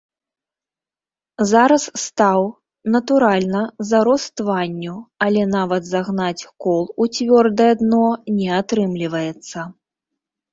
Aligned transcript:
Зараз 1.49 1.83
стаў, 2.03 2.41
натуральна, 2.95 3.61
зарос 3.89 4.23
тванню, 4.41 4.95
але 5.27 5.43
нават 5.57 5.83
загнаць 5.91 6.47
кол 6.67 6.83
у 7.07 7.09
цвёрдае 7.19 7.69
дно 7.85 8.05
не 8.41 8.47
атрымліваецца. 8.63 9.59